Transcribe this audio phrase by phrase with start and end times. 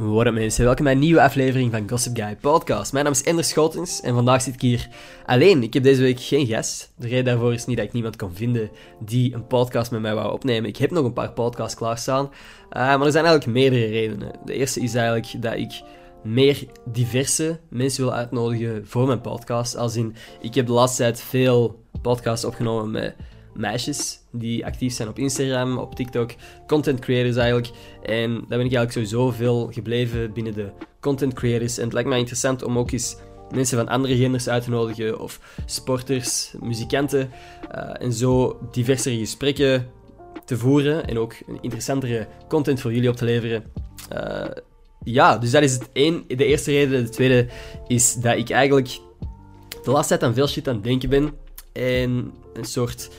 [0.00, 2.92] What mensen, welkom bij een nieuwe aflevering van Gossip Guy Podcast.
[2.92, 4.88] Mijn naam is Ender Schotens en vandaag zit ik hier
[5.26, 5.62] alleen.
[5.62, 6.92] Ik heb deze week geen gast.
[6.96, 10.14] De reden daarvoor is niet dat ik niemand kon vinden die een podcast met mij
[10.14, 10.68] wou opnemen.
[10.68, 12.30] Ik heb nog een paar podcasts klaarstaan, uh,
[12.70, 14.32] maar er zijn eigenlijk meerdere redenen.
[14.44, 15.82] De eerste is eigenlijk dat ik
[16.22, 19.76] meer diverse mensen wil uitnodigen voor mijn podcast.
[19.76, 23.16] Als in, ik heb de laatste tijd veel podcasts opgenomen met
[23.54, 26.30] meisjes die actief zijn op Instagram, op TikTok,
[26.66, 27.70] content creators eigenlijk.
[28.02, 30.70] En daar ben ik eigenlijk sowieso veel gebleven binnen de
[31.00, 31.78] content creators.
[31.78, 33.16] En het lijkt mij interessant om ook eens
[33.50, 37.30] mensen van andere genders uit te nodigen, of sporters, muzikanten,
[37.74, 39.86] uh, en zo diversere gesprekken
[40.44, 43.64] te voeren en ook een interessantere content voor jullie op te leveren.
[44.12, 44.44] Uh,
[45.04, 47.04] ja, dus dat is het één, de eerste reden.
[47.04, 47.46] De tweede
[47.86, 48.98] is dat ik eigenlijk
[49.82, 51.32] de laatste tijd aan veel shit aan het denken ben.
[51.72, 53.10] En een soort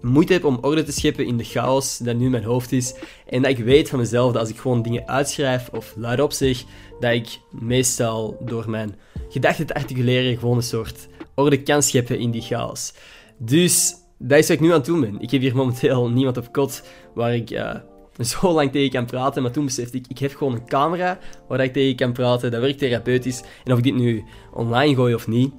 [0.00, 2.94] moeite heb om orde te scheppen in de chaos dat nu mijn hoofd is.
[3.26, 6.64] En dat ik weet van mezelf dat als ik gewoon dingen uitschrijf of luidop zeg,
[7.00, 8.94] dat ik meestal door mijn
[9.28, 12.92] gedachten te articuleren gewoon een soort orde kan scheppen in die chaos.
[13.38, 15.20] Dus dat is wat ik nu aan het doen ben.
[15.20, 16.82] Ik heb hier momenteel niemand op kot
[17.14, 17.74] waar ik uh,
[18.30, 19.42] zo lang tegen kan praten.
[19.42, 21.18] Maar toen besefte ik, ik heb gewoon een camera
[21.48, 22.50] waar ik tegen kan praten.
[22.50, 23.42] Dat werkt therapeutisch.
[23.64, 25.52] En of ik dit nu online gooi of niet,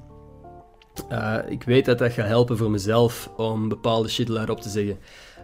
[1.12, 4.98] uh, ik weet dat dat gaat helpen voor mezelf om bepaalde shit luidop te zeggen.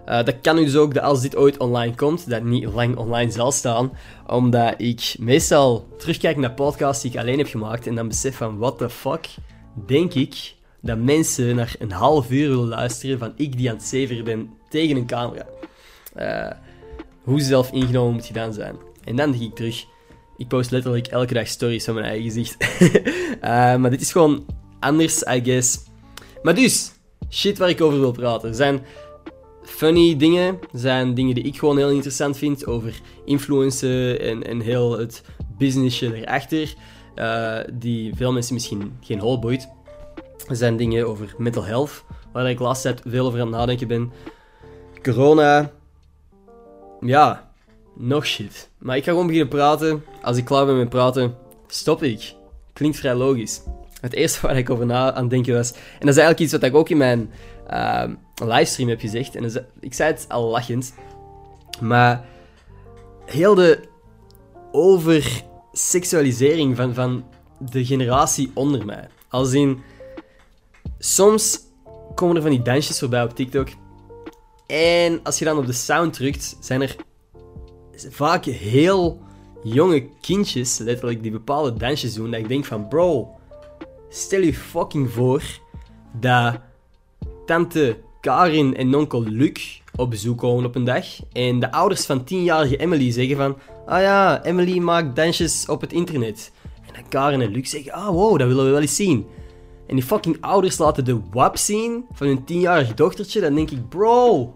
[0.10, 3.32] Uh, dat kan dus ook dat als dit ooit online komt, dat niet lang online
[3.32, 3.92] zal staan,
[4.28, 8.58] omdat ik meestal terugkijk naar podcasts die ik alleen heb gemaakt en dan besef van,
[8.58, 9.28] what the fuck,
[9.86, 13.86] denk ik dat mensen naar een half uur willen luisteren van ik die aan het
[13.86, 15.46] zeveren ben tegen een camera.
[16.18, 16.52] Uh,
[17.24, 18.76] hoe zelf ingenomen moet je dan zijn?
[19.04, 19.86] En dan denk ik terug,
[20.38, 22.58] ik post letterlijk elke dag stories van mijn eigen gezicht.
[23.82, 24.46] maar dit is gewoon
[24.86, 25.80] anders, I guess.
[26.44, 26.92] Maar dus,
[27.30, 28.50] shit waar ik over wil praten.
[28.50, 28.86] Er zijn
[29.64, 34.98] funny dingen, zijn dingen die ik gewoon heel interessant vind over influencen en, en heel
[34.98, 35.24] het
[35.58, 36.74] businessje erachter,
[37.16, 39.70] uh, die veel mensen misschien geen hol boeit.
[40.48, 43.88] Er zijn dingen over mental health, waar ik laatst tijd veel over aan het nadenken
[43.88, 44.12] ben.
[45.02, 45.72] Corona,
[47.00, 47.52] ja,
[47.96, 48.70] nog shit.
[48.78, 50.04] Maar ik ga gewoon beginnen praten.
[50.22, 51.36] Als ik klaar ben met praten,
[51.68, 52.34] stop ik.
[52.74, 53.62] Klinkt vrij logisch.
[54.02, 56.64] Het eerste waar ik over na aan denken was, en dat is eigenlijk iets wat
[56.64, 57.32] ik ook in mijn
[57.72, 58.04] uh,
[58.44, 60.94] livestream heb gezegd, en ik zei het al lachend,
[61.82, 62.26] maar
[63.26, 63.80] heel de
[64.72, 67.26] overseksualisering van, van
[67.60, 69.08] de generatie onder mij.
[69.30, 69.82] Als in,
[71.00, 71.60] soms
[72.16, 73.68] komen er van die dansjes voorbij op TikTok,
[74.68, 76.96] en als je dan op de sound drukt, zijn er
[78.10, 79.22] vaak heel
[79.64, 83.36] jonge kindjes, letterlijk, die bepaalde dansjes doen, dat ik denk van, bro,
[84.16, 85.44] Stel je fucking voor
[86.20, 86.60] dat
[87.46, 91.06] tante Karin en onkel Luc op bezoek komen op een dag.
[91.32, 93.58] En de ouders van 10-jarige Emily zeggen van...
[93.86, 96.52] Ah ja, Emily maakt dansjes op het internet.
[96.94, 97.92] En Karin en Luc zeggen...
[97.92, 99.26] Ah wow, dat willen we wel eens zien.
[99.88, 103.42] En die fucking ouders laten de wap zien van hun 10-jarig dochtertje.
[103.42, 103.90] Dan denk ik...
[103.90, 104.54] Bro,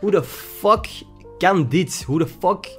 [0.00, 0.88] hoe de fuck
[1.38, 2.02] kan dit?
[2.06, 2.76] Hoe de fuck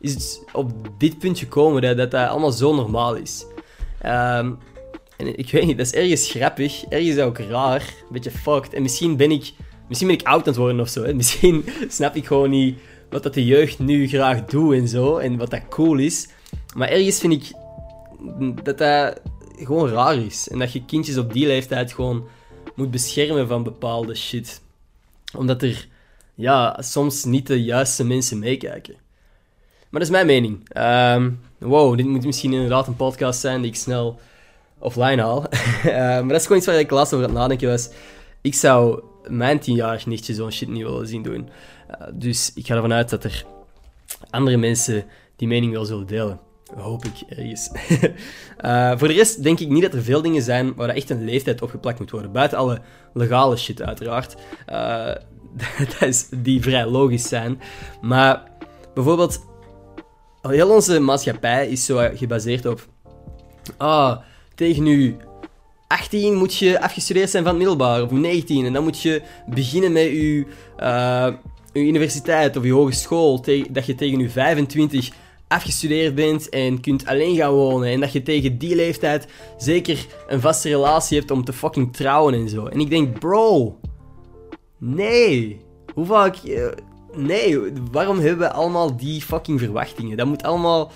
[0.00, 3.46] is het op dit punt gekomen dat dat, dat allemaal zo normaal is?
[4.06, 4.58] Um,
[5.18, 8.72] en ik weet niet, dat is ergens grappig, ergens ook raar, een beetje fucked.
[8.72, 9.52] En misschien ben ik,
[9.88, 11.12] misschien ben ik oud aan het worden of zo.
[11.14, 12.78] Misschien snap ik gewoon niet
[13.10, 15.16] wat dat de jeugd nu graag doet en zo.
[15.16, 16.28] En wat dat cool is.
[16.74, 17.52] Maar ergens vind ik
[18.64, 19.20] dat dat
[19.56, 20.48] gewoon raar is.
[20.48, 22.28] En dat je kindjes op die leeftijd gewoon
[22.74, 24.60] moet beschermen van bepaalde shit.
[25.36, 25.88] Omdat er
[26.34, 28.94] ja, soms niet de juiste mensen meekijken.
[29.90, 30.76] Maar dat is mijn mening.
[30.76, 34.20] Um, wow, dit moet misschien inderdaad een podcast zijn die ik snel
[34.78, 35.46] offline haal.
[35.86, 37.90] uh, maar dat is gewoon iets waar ik laatst over aan het nadenken was.
[38.40, 41.48] Ik zou mijn tienjarig nichtje zo'n shit niet willen zien doen.
[41.90, 43.44] Uh, dus ik ga ervan uit dat er
[44.30, 45.04] andere mensen
[45.36, 46.40] die mening wel zullen delen.
[46.76, 47.70] Hoop ik ergens.
[48.64, 51.24] uh, voor de rest denk ik niet dat er veel dingen zijn waar echt een
[51.24, 52.32] leeftijd opgeplakt moet worden.
[52.32, 52.80] Buiten alle
[53.12, 54.36] legale shit, uiteraard.
[55.78, 57.60] dat is, die vrij logisch zijn.
[58.00, 58.42] Maar
[58.94, 59.40] bijvoorbeeld,
[60.42, 62.86] heel onze maatschappij is zo gebaseerd op.
[63.76, 64.18] Ah,
[64.58, 65.16] tegen nu
[65.86, 68.64] 18 moet je afgestudeerd zijn van het middelbaar, of 19.
[68.64, 70.46] En dan moet je beginnen met je,
[71.72, 73.44] je universiteit of je hogeschool.
[73.70, 75.10] Dat je tegen je 25
[75.48, 77.88] afgestudeerd bent en kunt alleen gaan wonen.
[77.88, 79.26] En dat je tegen die leeftijd
[79.56, 82.66] zeker een vaste relatie hebt om te fucking trouwen en zo.
[82.66, 83.78] En ik denk, bro,
[84.78, 85.60] nee.
[85.94, 86.36] Hoe vaak.
[86.44, 86.66] Uh,
[87.12, 87.58] nee,
[87.90, 90.16] waarom hebben we allemaal die fucking verwachtingen?
[90.16, 90.90] Dat moet allemaal.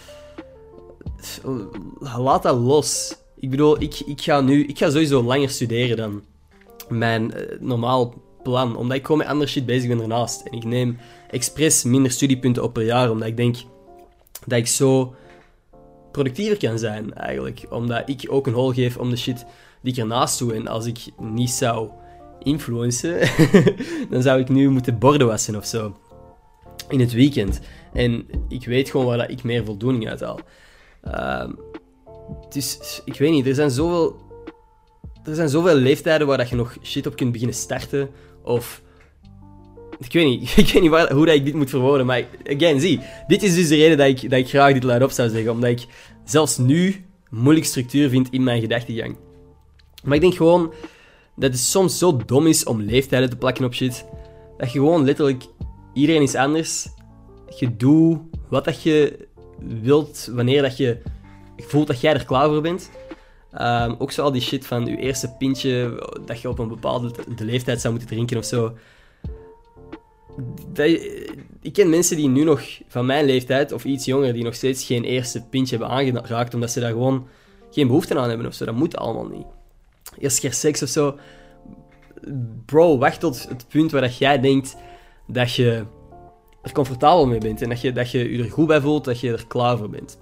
[2.00, 3.20] Laat dat los.
[3.42, 6.22] Ik bedoel, ik, ik, ga nu, ik ga sowieso langer studeren dan
[6.88, 8.76] mijn uh, normaal plan.
[8.76, 10.46] Omdat ik gewoon met andere shit bezig ben ernaast.
[10.46, 10.98] En ik neem
[11.30, 13.10] expres minder studiepunten op per jaar.
[13.10, 13.56] Omdat ik denk
[14.46, 15.14] dat ik zo
[16.12, 17.66] productiever kan zijn, eigenlijk.
[17.70, 19.44] Omdat ik ook een hol geef om de shit
[19.80, 20.54] die ik ernaast doe.
[20.54, 21.90] En als ik niet zou
[22.42, 23.28] influencen,
[24.10, 25.96] dan zou ik nu moeten borden wassen of zo.
[26.88, 27.60] In het weekend.
[27.92, 30.40] En ik weet gewoon waar ik meer voldoening uit haal.
[31.04, 31.44] Uh,
[32.48, 34.20] dus ik weet niet, er zijn zoveel.
[35.24, 38.10] Er zijn zoveel leeftijden waar dat je nog shit op kunt beginnen starten.
[38.42, 38.82] Of.
[39.98, 42.06] Ik weet niet, ik weet niet waar, hoe dat ik dit moet verwoorden.
[42.06, 45.10] Maar again, zie, dit is dus de reden dat ik, dat ik graag dit luidop
[45.10, 45.52] zou zeggen.
[45.52, 45.86] Omdat ik
[46.24, 49.16] zelfs nu moeilijk structuur vind in mijn gedachtegang.
[50.04, 50.72] Maar ik denk gewoon
[51.36, 54.04] dat het soms zo dom is om leeftijden te plakken op shit.
[54.58, 55.44] Dat je gewoon letterlijk...
[55.94, 56.86] Iedereen is anders.
[57.58, 59.28] Je doet wat dat je
[59.82, 60.98] wilt, wanneer dat je
[61.56, 62.90] voelt dat jij er klaar voor bent.
[63.60, 67.12] Um, ook zo al die shit van je eerste pintje, dat je op een bepaalde
[67.36, 68.76] de leeftijd zou moeten drinken of zo.
[71.60, 74.84] Ik ken mensen die nu nog van mijn leeftijd of iets jonger, die nog steeds
[74.84, 77.26] geen eerste pintje hebben aangeraakt, omdat ze daar gewoon
[77.70, 78.64] geen behoefte aan hebben of zo.
[78.64, 79.46] Dat moet allemaal niet.
[80.18, 81.18] Eerst keer seks of zo.
[82.66, 84.76] Bro, wacht tot het punt waar dat jij denkt
[85.26, 85.84] dat je
[86.62, 89.20] er comfortabel mee bent en dat je, dat je je er goed bij voelt, dat
[89.20, 90.18] je er klaar voor bent.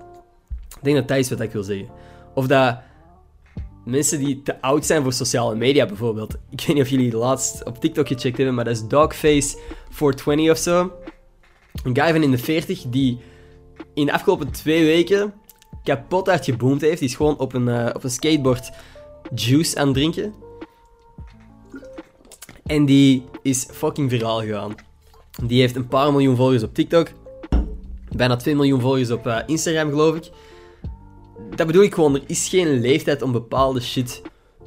[0.81, 1.88] Ik denk dat dat is wat ik wil zeggen.
[2.35, 2.79] Of dat
[3.85, 6.35] mensen die te oud zijn voor sociale media bijvoorbeeld.
[6.50, 9.59] Ik weet niet of jullie laatst op TikTok gecheckt hebben, maar dat is Dogface
[9.91, 10.93] 420 of zo.
[11.85, 13.19] Een guy van in de 40 die
[13.94, 15.32] in de afgelopen twee weken
[15.85, 16.99] kapot hard geboomd heeft.
[16.99, 18.71] Die is gewoon op een, uh, op een skateboard
[19.35, 20.35] juice aan het drinken.
[22.67, 24.75] En die is fucking viraal gegaan.
[25.44, 27.09] Die heeft een paar miljoen volgers op TikTok.
[28.17, 30.31] Bijna 2 miljoen volgers op uh, Instagram, geloof ik
[31.57, 34.23] dat bedoel ik gewoon, er is geen leeftijd om bepaalde shit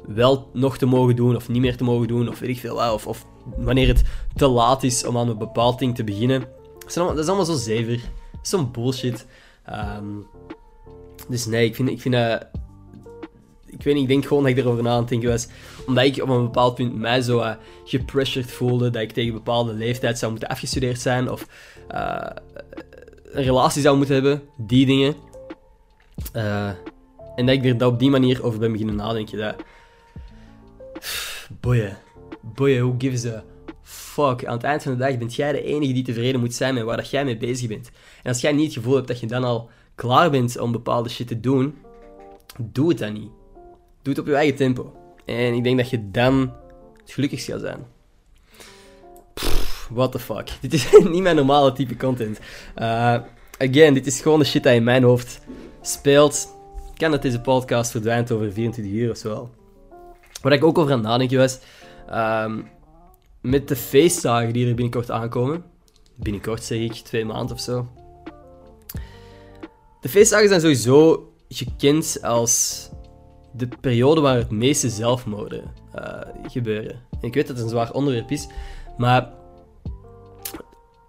[0.06, 2.92] wel nog te mogen doen of niet meer te mogen doen of weet ik veel.
[2.92, 3.26] Of, of
[3.56, 4.02] wanneer het
[4.36, 6.40] te laat is om aan een bepaald ding te beginnen.
[6.78, 8.00] Dat is allemaal, zo zever.
[8.42, 9.26] Zo'n bullshit.
[9.98, 10.26] Um,
[11.28, 12.14] dus nee, ik vind, ik vind.
[13.66, 15.48] Ik weet niet, ik denk gewoon dat ik erover na aan het denken was.
[15.86, 17.50] Omdat ik op een bepaald punt mij zo uh,
[17.84, 21.46] gepressured voelde dat ik tegen een bepaalde leeftijd zou moeten afgestudeerd zijn of
[21.94, 22.26] uh,
[23.32, 24.42] een relatie zou moeten hebben.
[24.56, 25.14] Die dingen.
[26.36, 26.70] Uh,
[27.36, 29.38] en dat ik er op die manier over ben beginnen nadenken.
[29.38, 29.54] Dat...
[31.60, 31.96] Boeien.
[32.40, 33.44] Boeien, who gives a
[33.82, 34.44] fuck?
[34.44, 36.82] Aan het eind van de dag bent jij de enige die tevreden moet zijn met
[36.82, 37.90] waar dat jij mee bezig bent.
[38.22, 41.08] En als jij niet het gevoel hebt dat je dan al klaar bent om bepaalde
[41.08, 41.78] shit te doen,
[42.58, 43.30] doe het dan niet.
[44.02, 44.92] Doe het op je eigen tempo.
[45.24, 46.52] En ik denk dat je dan
[47.00, 47.86] het gelukkigst gaat zijn.
[49.90, 50.48] What the fuck.
[50.60, 52.38] Dit is niet mijn normale type content.
[52.78, 53.16] Uh,
[53.58, 55.40] again, dit is gewoon de shit dat in mijn hoofd
[55.86, 56.48] speelt,
[56.96, 59.50] kan dat deze podcast verdwijnt over 24 uur of zo.
[60.42, 61.58] Wat ik ook over aan het nadenken was,
[62.08, 62.62] ehm,
[63.40, 65.64] met de feestdagen die er binnenkort aankomen,
[66.14, 67.88] binnenkort zeg ik, twee maanden of zo.
[70.00, 72.88] De feestdagen zijn sowieso gekend als
[73.52, 77.00] de periode waar het meeste zelfmoorden uh, gebeuren.
[77.20, 78.46] En ik weet dat het een zwaar onderwerp is,
[78.96, 79.32] maar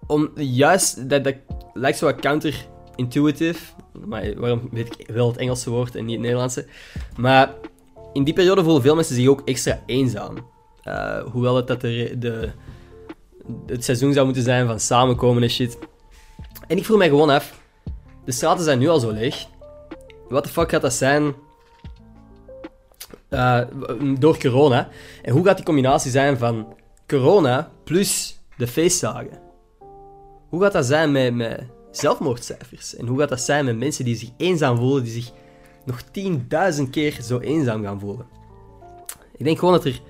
[0.06, 1.34] om juist, dat, dat
[1.72, 3.74] lijkt zo wat counterintuitive,
[4.04, 6.66] maar waarom weet ik wel het Engelse woord en niet het Nederlandse.
[7.16, 7.54] Maar
[8.12, 10.36] in die periode voelen veel mensen zich ook extra eenzaam.
[10.84, 12.50] Uh, hoewel het dat de, de,
[13.66, 15.78] het seizoen zou moeten zijn van samenkomen en shit.
[16.66, 17.60] En ik vroeg mij gewoon af,
[18.24, 19.46] de straten zijn nu al zo leeg.
[20.28, 21.34] Wat de fuck gaat dat zijn
[23.30, 23.60] uh,
[24.18, 24.88] door corona?
[25.22, 26.74] En hoe gaat die combinatie zijn van
[27.06, 29.40] corona plus de feestdagen?
[30.48, 31.64] Hoe gaat dat zijn met, met
[31.96, 32.96] zelfmoordcijfers.
[32.96, 35.32] En hoe gaat dat zijn met mensen die zich eenzaam voelen, die zich
[35.84, 36.02] nog
[36.82, 38.26] 10.000 keer zo eenzaam gaan voelen?
[39.36, 40.00] Ik denk gewoon dat er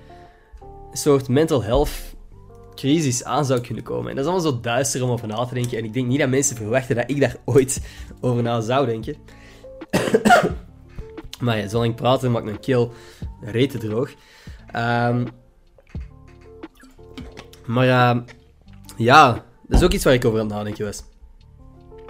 [0.90, 1.90] een soort mental health
[2.74, 4.10] crisis aan zou kunnen komen.
[4.10, 5.78] En dat is allemaal zo duister om over na te denken.
[5.78, 7.80] En ik denk niet dat mensen verwachten dat ik daar ooit
[8.20, 9.16] over na zou denken.
[11.44, 12.92] maar ja, zolang ik praat, maakt mijn keel
[13.40, 14.10] rete droog.
[14.76, 15.26] Um,
[17.66, 18.22] maar uh,
[18.96, 21.02] ja, dat is ook iets waar ik over aan het nadenken was.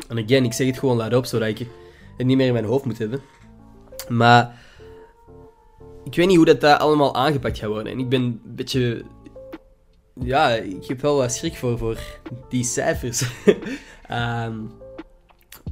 [0.08, 1.66] En again, ik zeg het gewoon luidop, zodat ik
[2.16, 3.20] het niet meer in mijn hoofd moet hebben.
[4.08, 4.58] Maar
[6.04, 7.92] ik weet niet hoe dat, dat allemaal aangepakt gaat worden.
[7.92, 9.04] En ik ben een beetje...
[10.20, 11.98] Ja, ik heb wel wat schrik voor, voor
[12.48, 13.22] die cijfers.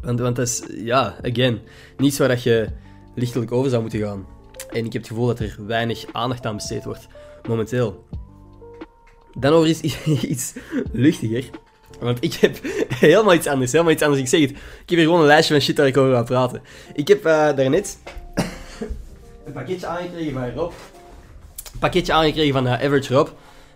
[0.02, 1.60] want, want dat is, ja, again,
[1.96, 2.68] niets waar dat je
[3.14, 4.26] lichtelijk over zou moeten gaan.
[4.70, 7.06] En ik heb het gevoel dat er weinig aandacht aan besteed wordt,
[7.48, 8.04] momenteel.
[9.38, 10.54] Dan over iets, iets
[10.92, 11.50] luchtiger.
[12.00, 12.58] Want ik heb
[12.98, 14.20] helemaal iets anders, helemaal iets anders.
[14.20, 16.22] Ik zeg het, ik heb hier gewoon een lijstje van shit waar ik over ga
[16.22, 16.62] praten.
[16.94, 17.98] Ik heb uh, daarnet
[19.44, 20.72] een pakketje aangekregen van Rob.
[21.72, 23.28] Een pakketje aangekregen van uh, Average Rob.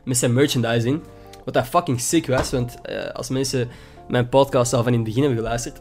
[0.05, 1.01] Met zijn merchandising.
[1.45, 3.69] Wat dat fucking sick was, want uh, als mensen
[4.09, 5.81] mijn podcast al van in het begin hebben geluisterd.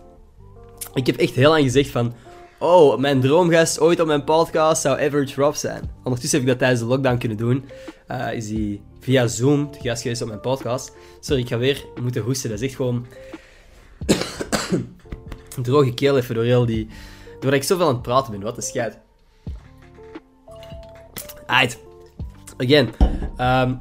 [0.94, 2.14] Ik heb echt heel lang gezegd van...
[2.60, 5.92] Oh, mijn droomgast ooit op mijn podcast zou Average Rob zijn.
[6.04, 7.66] Ondertussen heb ik dat tijdens de lockdown kunnen doen.
[8.12, 10.96] Uh, is hij via Zoom te gast geweest op mijn podcast.
[11.20, 12.50] Sorry, ik ga weer moeten hoesten.
[12.50, 13.06] Dat is echt gewoon...
[15.56, 16.88] een droge keel even door heel die...
[17.32, 18.42] Doordat ik zoveel aan het praten ben.
[18.42, 18.98] Wat een scheid.
[21.46, 21.80] Aight.
[22.58, 22.90] Again.
[23.38, 23.80] Um,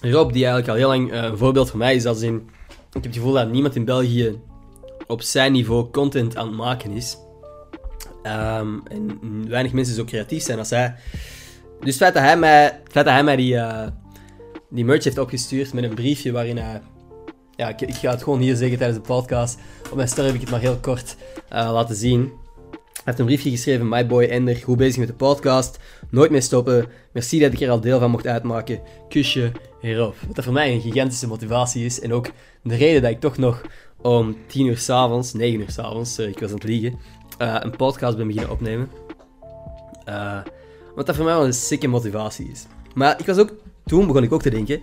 [0.00, 2.36] Rob, die eigenlijk al heel lang uh, een voorbeeld voor mij is, als in...
[2.68, 4.40] Ik heb het gevoel dat niemand in België
[5.06, 7.18] op zijn niveau content aan het maken is.
[8.22, 10.94] Um, en weinig mensen zo creatief zijn als hij.
[11.80, 13.86] Dus het feit dat hij mij, het hij mij die, uh,
[14.70, 16.80] die merch heeft opgestuurd met een briefje waarin hij...
[17.56, 19.58] Ja, ik, ik, ga het gewoon hier zeggen tijdens de podcast.
[19.90, 21.16] Op mijn story heb ik het maar heel kort
[21.48, 22.32] laten zien.
[23.08, 25.78] Hij heeft een briefje geschreven, my boy Ender, goed bezig met de podcast.
[26.10, 26.86] Nooit meer stoppen.
[27.12, 28.80] Merci dat ik er al deel van mocht uitmaken.
[29.08, 30.16] Kusje, hierop.
[30.26, 32.00] Wat dat voor mij een gigantische motivatie is.
[32.00, 32.30] En ook
[32.62, 33.62] de reden dat ik toch nog
[34.02, 36.98] om 10 uur s'avonds, 9 uur s'avonds, sorry, ik was aan het liegen,
[37.38, 38.90] een podcast ben beginnen opnemen.
[40.08, 40.38] Uh,
[40.94, 42.66] wat dat voor mij wel een sikke motivatie is.
[42.94, 43.52] Maar ik was ook,
[43.84, 44.80] toen begon ik ook te denken,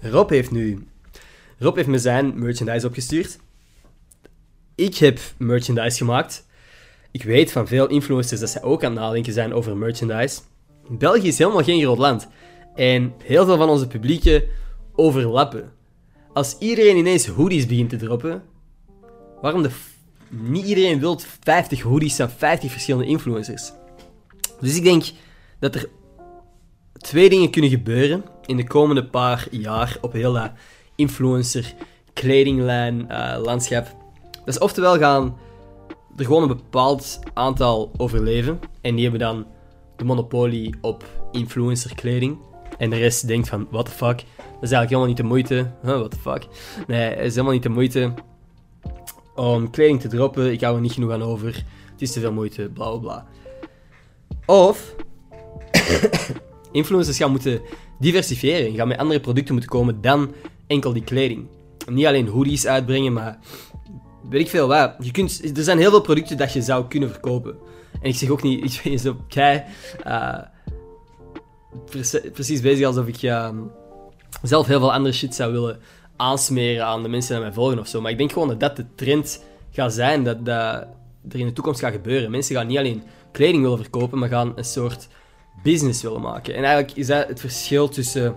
[0.00, 0.86] Rob heeft nu,
[1.58, 3.38] Rob heeft me zijn merchandise opgestuurd.
[4.74, 6.46] Ik heb merchandise gemaakt.
[7.10, 10.40] Ik weet van veel influencers dat zij ook aan het nadenken zijn over merchandise.
[10.88, 12.28] België is helemaal geen groot land.
[12.74, 14.44] En heel veel van onze publieken
[14.94, 15.72] overlappen.
[16.32, 18.42] Als iedereen ineens hoodies begint te droppen,
[19.40, 19.70] waarom de
[20.28, 23.72] niet iedereen wil 50 hoodies van 50 verschillende influencers.
[24.62, 25.04] Dus ik denk
[25.58, 25.88] dat er
[26.92, 30.50] twee dingen kunnen gebeuren in de komende paar jaar op heel dat
[30.96, 31.74] influencer
[32.12, 33.96] kledinglijn uh, landschap.
[34.32, 35.36] Dat is oftewel gaan
[36.16, 39.46] er gewoon een bepaald aantal overleven en die hebben dan
[39.96, 42.38] de monopolie op influencer kleding.
[42.78, 45.54] En de rest denkt van, what the fuck, dat is eigenlijk helemaal niet de moeite.
[45.82, 46.46] Huh, what the fuck.
[46.86, 48.14] Nee, het is helemaal niet de moeite
[49.34, 50.52] om kleding te droppen.
[50.52, 51.64] Ik hou er niet genoeg aan over.
[51.92, 53.26] Het is te veel moeite, bla bla bla.
[54.46, 54.94] Of
[56.72, 57.60] influencers gaan moeten
[57.98, 58.74] diversifiëren.
[58.74, 60.34] Gaan met andere producten moeten komen dan
[60.66, 61.46] enkel die kleding.
[61.90, 63.38] Niet alleen hoodies uitbrengen, maar
[64.28, 64.94] weet ik veel wat.
[64.98, 67.56] Je kunt, er zijn heel veel producten dat je zou kunnen verkopen.
[67.92, 69.62] En ik zeg ook niet, ik ben zo kei,
[72.32, 73.48] precies bezig alsof ik uh,
[74.42, 75.80] zelf heel veel andere shit zou willen
[76.16, 78.00] aansmeren aan de mensen die mij volgen of zo.
[78.00, 80.86] Maar ik denk gewoon dat dat de trend gaat zijn, dat dat
[81.28, 82.30] er in de toekomst gaat gebeuren.
[82.30, 85.08] Mensen gaan niet alleen kleding willen verkopen, maar gaan een soort
[85.62, 86.54] business willen maken.
[86.54, 88.36] En eigenlijk is dat het verschil tussen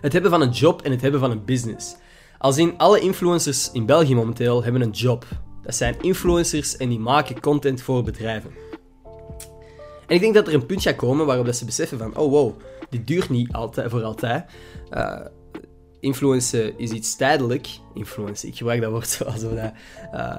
[0.00, 1.96] het hebben van een job en het hebben van een business.
[2.38, 5.26] Als in alle influencers in België momenteel hebben een job.
[5.62, 8.50] Dat zijn influencers en die maken content voor bedrijven.
[10.06, 12.60] En ik denk dat er een punt gaat komen waarop ze beseffen van, oh wow,
[12.90, 14.44] dit duurt niet altijd, voor altijd.
[14.90, 15.20] Uh,
[16.00, 17.68] influencen is iets tijdelijk.
[17.94, 20.36] Influencen, ik gebruik dat woord zoals dat uh,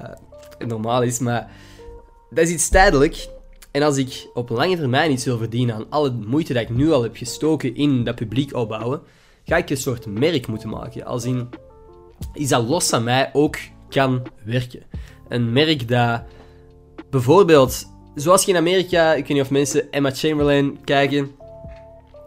[0.58, 1.50] normaal is, maar
[2.30, 3.28] dat is iets tijdelijk.
[3.70, 6.92] En als ik op lange termijn iets wil verdienen aan alle moeite dat ik nu
[6.92, 9.02] al heb gestoken in dat publiek opbouwen,
[9.44, 11.04] ga ik een soort merk moeten maken.
[11.04, 11.48] Als in
[12.34, 13.56] iets dat los van mij ook
[13.88, 14.82] kan werken.
[15.28, 16.22] Een merk dat
[17.10, 21.30] bijvoorbeeld, zoals je in Amerika, ik weet niet of mensen Emma Chamberlain kijken,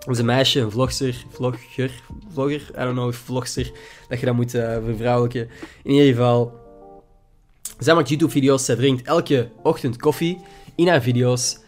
[0.09, 1.91] is een meisje, een vlogster, vlogger,
[2.33, 3.71] vlogger, I don't know, vlogster,
[4.09, 5.49] dat je dat moet uh, vervrouwelijken.
[5.83, 6.53] In ieder geval,
[7.79, 10.37] zij maakt YouTube-video's, zij drinkt elke ochtend koffie
[10.75, 11.59] in haar video's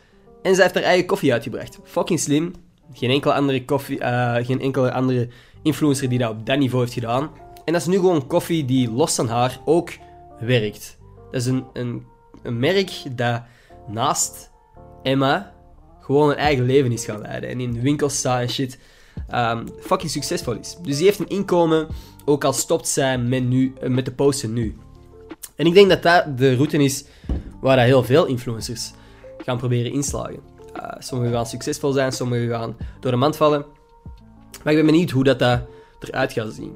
[0.42, 1.80] en zij heeft haar eigen koffie uitgebracht.
[1.84, 2.54] Fucking slim.
[2.94, 5.28] Geen enkele andere, koffie, uh, geen enkele andere
[5.64, 7.30] influencer die dat op dat niveau heeft gedaan.
[7.66, 9.92] En dat is nu gewoon koffie die los van haar ook
[10.40, 10.98] werkt.
[11.32, 12.06] Dat is een, een,
[12.44, 13.42] een merk dat
[13.88, 14.52] naast
[15.04, 15.54] Emma
[16.00, 17.50] gewoon een eigen leven is gaan leiden.
[17.50, 18.80] En in winkels staat en shit.
[19.34, 20.78] Um, fucking succesvol is.
[20.82, 21.88] Dus die heeft een inkomen,
[22.26, 24.78] ook al stopt zij met, nu, eh, met de posten nu.
[25.60, 27.04] En ik denk dat dat de route is
[27.62, 28.92] waar dat heel veel influencers
[29.38, 30.40] gaan proberen inslagen.
[30.76, 33.66] Uh, sommigen gaan succesvol zijn, sommigen gaan door de mand vallen.
[34.64, 35.62] Maar ik ben benieuwd hoe dat, dat
[36.00, 36.74] eruit gaat zien.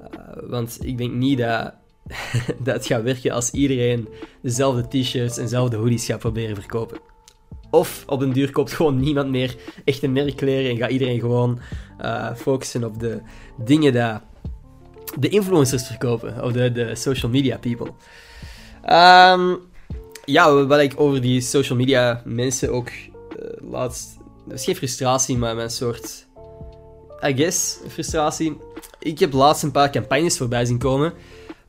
[0.00, 1.72] Uh, want ik denk niet dat,
[2.64, 4.08] dat het gaat werken als iedereen
[4.42, 6.98] dezelfde t-shirts en dezelfde hoodies gaat proberen verkopen.
[7.70, 11.58] Of op den duur koopt gewoon niemand meer echte merkkleren en gaat iedereen gewoon
[12.00, 13.20] uh, focussen op de
[13.56, 14.20] dingen die
[15.18, 17.86] de influencers verkopen, of de, social media people.
[18.82, 19.58] Um,
[20.24, 24.16] ja, wat ik over die social media mensen ook uh, laatst.
[24.46, 26.26] Dat is geen frustratie, maar mijn soort.
[27.26, 28.56] I guess, frustratie.
[28.98, 31.12] Ik heb laatst een paar campagnes voorbij zien komen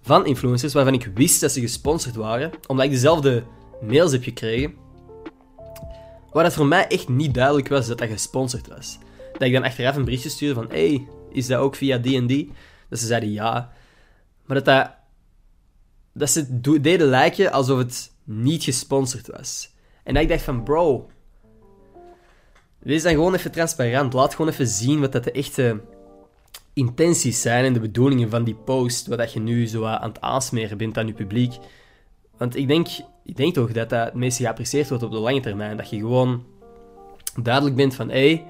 [0.01, 3.43] van influencers waarvan ik wist dat ze gesponsord waren, omdat ik dezelfde
[3.81, 4.73] mails heb gekregen
[6.35, 8.97] Waar het voor mij echt niet duidelijk was dat dat gesponsord was.
[9.33, 12.45] Dat ik dan achteraf een berichtje stuurde van, hey, is dat ook via D&D?
[12.89, 13.71] Dat ze zeiden ja.
[14.45, 14.91] Maar dat,
[16.13, 19.73] dat, ze deden lijken alsof het niet gesponsord was.
[20.03, 21.09] En ik dacht van, bro,
[22.79, 24.13] wees dan gewoon even transparant.
[24.13, 25.81] Laat gewoon even zien wat dat de echte
[26.73, 30.21] intenties zijn en de bedoelingen van die post, wat dat je nu zo aan het
[30.21, 31.57] aansmeren bent aan je publiek.
[32.37, 32.87] Want ik denk,
[33.23, 35.77] ik denk toch dat dat het meest geapprecieerd wordt op de lange termijn.
[35.77, 36.43] Dat je gewoon
[37.41, 38.45] duidelijk bent van, hé, hey,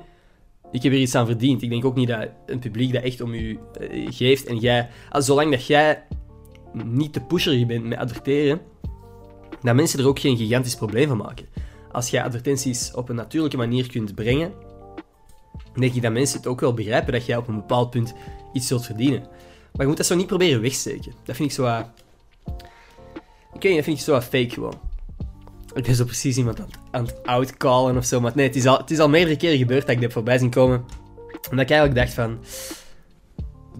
[0.71, 1.61] ik heb hier iets aan verdiend.
[1.61, 4.89] Ik denk ook niet dat een publiek dat echt om u eh, geeft en jij,
[5.09, 6.03] als, zolang dat jij
[6.73, 8.61] niet de pusher bent met adverteren,
[9.61, 11.45] dat mensen er ook geen gigantisch probleem van maken.
[11.91, 14.53] Als jij advertenties op een natuurlijke manier kunt brengen,
[15.75, 18.13] denk ik dat mensen het ook wel begrijpen dat jij op een bepaald punt
[18.53, 19.21] iets zult verdienen.
[19.21, 21.13] Maar je moet dat zo niet proberen wegsteken.
[21.23, 21.79] Dat vind ik zo...
[23.53, 24.79] Ik weet dat vind ik zo fake gewoon.
[25.73, 28.21] Ik ben zo precies iemand aan, aan het outcallen of zo.
[28.21, 30.37] Maar nee, het is, al, het is al meerdere keren gebeurd dat ik dit voorbij
[30.37, 30.85] zien komen.
[31.49, 32.39] Omdat ik eigenlijk dacht van...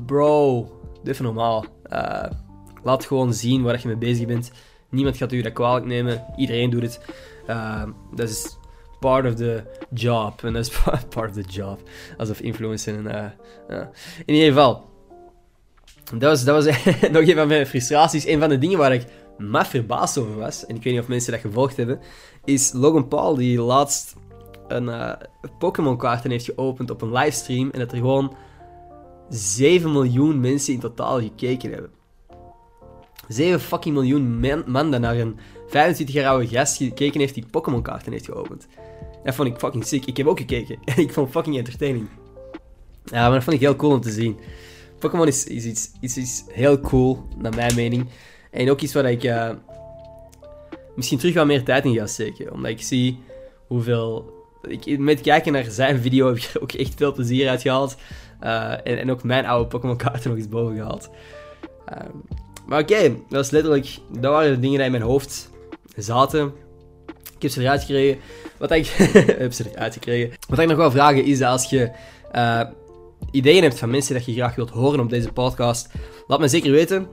[0.05, 0.63] Bro,
[1.03, 1.65] dit even normaal.
[1.91, 2.23] Uh,
[2.83, 4.51] laat gewoon zien waar je mee bezig bent.
[4.89, 6.25] Niemand gaat u dat kwalijk nemen.
[6.35, 6.99] Iedereen doet het.
[7.49, 7.83] Uh,
[8.15, 8.57] dat is
[8.99, 10.43] part of the job.
[10.43, 10.79] En dat is
[11.09, 11.79] part of the job.
[12.17, 12.95] Alsof influencer.
[12.95, 13.33] En,
[13.69, 13.81] uh,
[14.25, 14.93] In ieder geval.
[16.03, 16.75] Dat was, dat was
[17.11, 18.27] nog een van mijn frustraties.
[18.27, 19.05] Een van de dingen waar ik
[19.37, 21.99] maar verbaasd over was, en ik weet niet of mensen dat gevolgd hebben,
[22.43, 24.15] is Logan Paul die laatst
[24.67, 25.11] een uh,
[25.59, 28.35] Pokémon kaarten heeft geopend op een livestream en dat er gewoon
[29.29, 31.91] 7 miljoen mensen in totaal gekeken hebben.
[33.27, 35.37] 7 fucking miljoen man, naar een
[35.67, 38.67] 25 jaar oude gast gekeken heeft die Pokémon kaarten heeft geopend.
[39.23, 40.05] Dat vond ik fucking sick.
[40.05, 42.07] Ik heb ook gekeken en ik vond fucking entertaining.
[43.03, 44.37] Ja, maar dat vond ik heel cool om te zien.
[44.99, 48.07] Pokémon is, is iets heel cool, naar mijn mening.
[48.55, 49.49] En ook iets waar ik uh,
[50.95, 52.53] misschien terug wat meer tijd in ga steken.
[52.53, 53.23] Omdat ik zie
[53.67, 54.33] hoeveel...
[54.67, 57.95] Ik, met kijken naar zijn video heb ik ook echt veel plezier uit gehaald.
[58.43, 61.09] Uh, en, en, ook mijn oude Pokémon kaarten nog eens boven gehaald.
[61.91, 61.97] Uh,
[62.67, 63.97] maar oké, dat is letterlijk...
[64.11, 65.49] Dat waren de dingen die in mijn hoofd
[65.95, 66.53] zaten.
[67.35, 68.19] Ik heb ze eruit gekregen.
[68.57, 68.85] Wat ik...
[69.37, 70.37] heb ze eruit gekregen.
[70.47, 71.91] Wat ik nog wel vragen is als je
[73.31, 75.89] ideeën hebt van mensen dat je graag wilt horen op deze podcast,
[76.27, 77.07] laat me zeker weten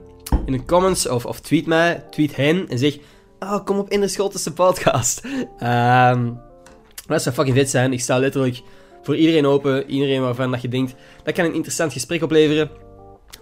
[0.45, 2.97] in de comments of, of tweet mij, tweet hen en zeg:
[3.39, 5.25] oh, kom op in de Schotse podcast.
[5.63, 6.39] Um,
[7.07, 7.93] dat zou fucking vet zijn.
[7.93, 8.61] Ik sta letterlijk
[9.01, 9.89] voor iedereen open.
[9.89, 12.69] Iedereen waarvan dat je denkt dat kan een interessant gesprek opleveren.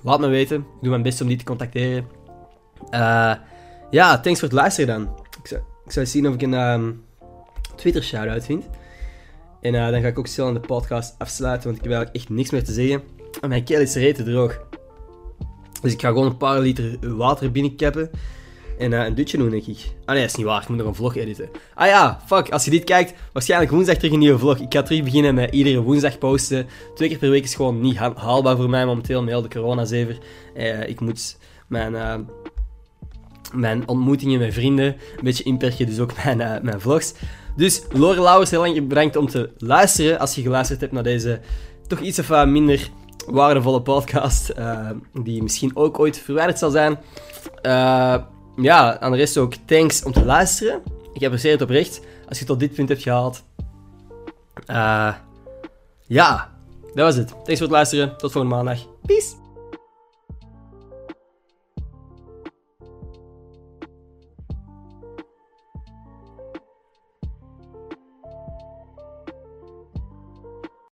[0.03, 0.57] Laat me weten.
[0.57, 2.07] Ik doe mijn best om die te contacteren.
[2.93, 3.33] Uh,
[3.89, 5.15] ja, thanks voor het luisteren dan.
[5.41, 7.03] Ik zou, ik zou zien of ik een um,
[7.75, 8.65] Twitter shout-out vind.
[9.61, 12.23] En uh, dan ga ik ook snel aan de podcast afsluiten, want ik heb eigenlijk
[12.23, 13.03] echt niks meer te zeggen.
[13.41, 14.70] En mijn keel is rete droog.
[15.81, 18.09] Dus ik ga gewoon een paar liter water binnenkappen.
[18.81, 19.77] En uh, een dutje doen, denk ik.
[20.05, 20.61] Ah nee, dat is niet waar.
[20.61, 21.49] Ik moet nog een vlog editen.
[21.73, 22.49] Ah ja, fuck.
[22.49, 24.57] Als je dit kijkt, waarschijnlijk woensdag terug een nieuwe vlog.
[24.57, 26.67] Ik ga terug beginnen met iedere woensdag posten.
[26.95, 29.21] Twee keer per week is gewoon niet haalbaar voor mij momenteel.
[29.21, 30.17] Met heel de corona-zever.
[30.57, 32.15] Uh, ik moet mijn, uh,
[33.53, 35.85] mijn ontmoetingen met vrienden een beetje inperken.
[35.85, 37.13] Dus ook mijn, mijn vlogs.
[37.55, 40.19] Dus Lore Lauwers, heel erg bedankt om te luisteren.
[40.19, 41.39] Als je geluisterd hebt naar deze
[41.87, 42.89] toch iets of minder
[43.27, 44.89] waardevolle podcast, uh,
[45.23, 46.99] die misschien ook ooit verwijderd zal zijn.
[47.61, 48.15] Uh,
[48.55, 50.81] ja, aan de rest ook thanks om te luisteren.
[51.13, 53.43] Ik apprecieer het oprecht als je tot dit punt hebt gehaald.
[54.67, 55.13] Uh,
[56.07, 56.49] ja,
[56.93, 57.27] dat was het.
[57.27, 58.17] Thanks voor het luisteren.
[58.17, 58.79] Tot volgende maandag.
[59.05, 59.40] Peace.